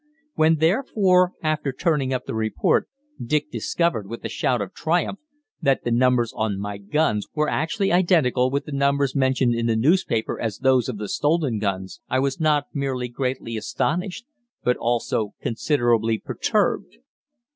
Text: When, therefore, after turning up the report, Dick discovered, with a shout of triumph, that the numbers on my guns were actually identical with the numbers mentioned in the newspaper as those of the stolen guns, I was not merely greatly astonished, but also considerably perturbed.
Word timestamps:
When, 0.33 0.55
therefore, 0.55 1.33
after 1.43 1.71
turning 1.71 2.11
up 2.11 2.25
the 2.25 2.33
report, 2.33 2.89
Dick 3.23 3.51
discovered, 3.51 4.07
with 4.07 4.25
a 4.25 4.29
shout 4.29 4.59
of 4.59 4.73
triumph, 4.73 5.19
that 5.61 5.83
the 5.83 5.91
numbers 5.91 6.33
on 6.35 6.59
my 6.59 6.79
guns 6.79 7.27
were 7.35 7.47
actually 7.47 7.91
identical 7.91 8.49
with 8.49 8.65
the 8.65 8.71
numbers 8.71 9.15
mentioned 9.15 9.53
in 9.53 9.67
the 9.67 9.75
newspaper 9.75 10.39
as 10.41 10.57
those 10.57 10.89
of 10.89 10.97
the 10.97 11.07
stolen 11.07 11.59
guns, 11.59 12.01
I 12.09 12.17
was 12.17 12.39
not 12.39 12.65
merely 12.73 13.09
greatly 13.09 13.55
astonished, 13.57 14.25
but 14.63 14.75
also 14.75 15.35
considerably 15.39 16.17
perturbed. 16.17 16.97